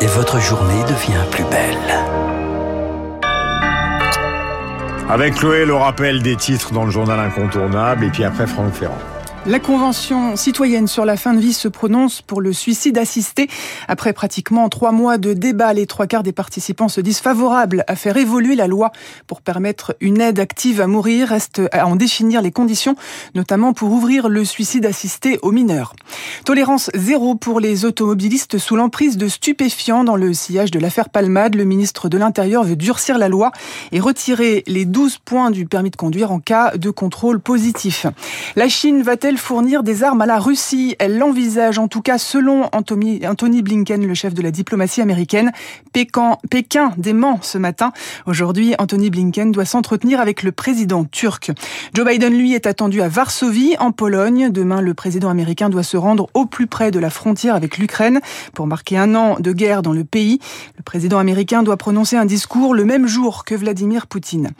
[0.00, 1.78] Et votre journée devient plus belle.
[5.08, 8.98] Avec Chloé, le rappel des titres dans le journal incontournable et puis après Franck Ferrand.
[9.48, 13.48] La Convention citoyenne sur la fin de vie se prononce pour le suicide assisté.
[13.88, 17.96] Après pratiquement trois mois de débat, les trois quarts des participants se disent favorables à
[17.96, 18.92] faire évoluer la loi
[19.26, 21.28] pour permettre une aide active à mourir.
[21.28, 22.94] Reste à en définir les conditions,
[23.34, 25.94] notamment pour ouvrir le suicide assisté aux mineurs.
[26.44, 31.54] Tolérance zéro pour les automobilistes sous l'emprise de stupéfiants dans le sillage de l'affaire Palmade.
[31.54, 33.52] Le ministre de l'Intérieur veut durcir la loi
[33.92, 38.04] et retirer les 12 points du permis de conduire en cas de contrôle positif.
[38.54, 40.96] La Chine va-t-elle fournir des armes à la Russie?
[40.98, 45.52] Elle l'envisage, en tout cas selon Anthony, Blinken, le chef de la diplomatie américaine.
[45.92, 47.92] Pékin, dément ce matin.
[48.26, 51.50] Aujourd'hui, Anthony Blinken doit s'entretenir avec le président turc.
[51.94, 54.50] Joe Biden, lui, est attendu à Varsovie, en Pologne.
[54.50, 58.20] Demain, le président américain doit se rendre au plus près de la frontière avec l'Ukraine
[58.54, 60.40] pour marquer un an de guerre dans le pays.
[60.76, 64.50] Le président américain doit prononcer un discours le même jour que Vladimir Poutine.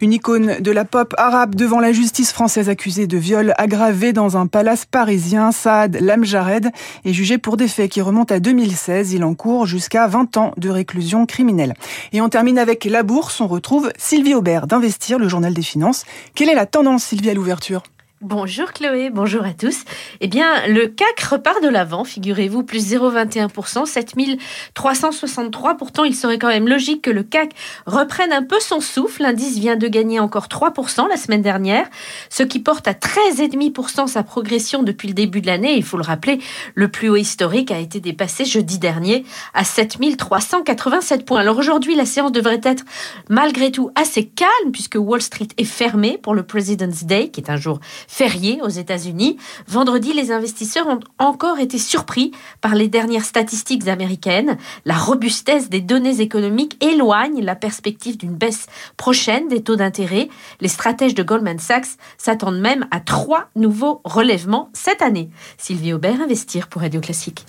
[0.00, 4.46] Une icône de la pop arabe devant la justice française accusée de viol aggravé un
[4.46, 5.52] palace parisien.
[5.52, 6.70] Saad Lamjared
[7.04, 9.12] est jugé pour des faits qui remontent à 2016.
[9.12, 11.74] Il encourt jusqu'à 20 ans de réclusion criminelle.
[12.12, 13.40] Et on termine avec la bourse.
[13.40, 16.04] On retrouve Sylvie Aubert d'Investir, le journal des finances.
[16.34, 17.82] Quelle est la tendance, Sylvie, à l'ouverture?
[18.20, 19.84] Bonjour Chloé, bonjour à tous.
[20.20, 25.76] Eh bien, le CAC repart de l'avant, figurez-vous, plus 0,21%, 7363.
[25.76, 27.54] Pourtant, il serait quand même logique que le CAC
[27.86, 29.22] reprenne un peu son souffle.
[29.22, 31.86] L'indice vient de gagner encore 3% la semaine dernière,
[32.28, 35.76] ce qui porte à 13,5% sa progression depuis le début de l'année.
[35.76, 36.40] Il faut le rappeler,
[36.74, 41.38] le plus haut historique a été dépassé jeudi dernier à 7387 points.
[41.38, 42.82] Alors aujourd'hui, la séance devrait être
[43.28, 47.48] malgré tout assez calme puisque Wall Street est fermée pour le President's Day, qui est
[47.48, 49.36] un jour férié aux États-Unis.
[49.68, 54.56] Vendredi, les investisseurs ont encore été surpris par les dernières statistiques américaines.
[54.84, 60.28] La robustesse des données économiques éloigne la perspective d'une baisse prochaine des taux d'intérêt.
[60.60, 65.30] Les stratèges de Goldman Sachs s'attendent même à trois nouveaux relèvements cette année.
[65.58, 67.44] Sylvie Aubert, Investir pour Radio Classique.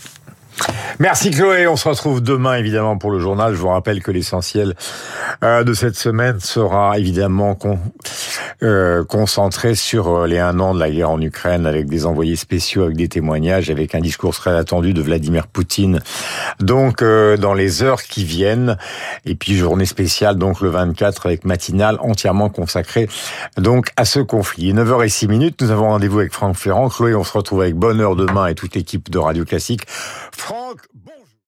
[0.99, 3.53] Merci Chloé, on se retrouve demain évidemment pour le journal.
[3.53, 4.75] Je vous rappelle que l'essentiel
[5.43, 7.79] euh, de cette semaine sera évidemment con,
[8.63, 12.35] euh, concentré sur euh, les un an de la guerre en Ukraine avec des envoyés
[12.35, 15.99] spéciaux, avec des témoignages, avec un discours très attendu de Vladimir Poutine.
[16.59, 18.77] Donc dans les heures qui viennent,
[19.25, 23.07] et puis journée spéciale donc le 24 avec matinale entièrement consacrée
[23.57, 24.73] donc à ce conflit.
[24.73, 26.89] 9h06 minutes, nous avons rendez-vous avec Franck Ferrand.
[26.89, 29.83] Chloé, on se retrouve avec bonheur demain et toute l'équipe de Radio Classique.
[30.31, 30.77] Franck